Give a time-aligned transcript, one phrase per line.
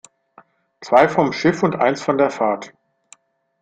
[0.81, 2.73] Zwei vom Schiff und eines von der Fahrt.